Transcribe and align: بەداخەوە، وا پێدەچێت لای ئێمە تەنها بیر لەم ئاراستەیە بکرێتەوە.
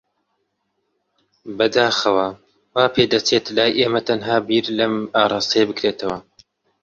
بەداخەوە، 1.57 2.27
وا 2.75 2.85
پێدەچێت 2.95 3.45
لای 3.55 3.77
ئێمە 3.79 4.01
تەنها 4.07 4.37
بیر 4.47 4.65
لەم 4.79 4.93
ئاراستەیە 5.15 5.65
بکرێتەوە. 5.69 6.17